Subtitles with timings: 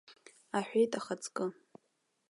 [0.57, 1.45] Аҳәеит ахаҵкы.